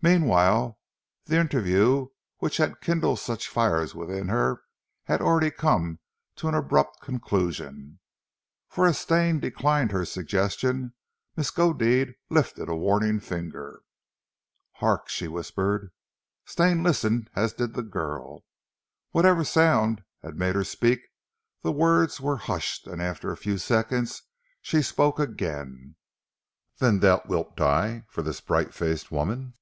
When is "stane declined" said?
8.98-9.90